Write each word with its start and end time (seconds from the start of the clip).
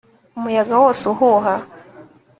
Umuyaga 0.37 0.73
wose 0.83 1.03
uhuha 1.13 1.53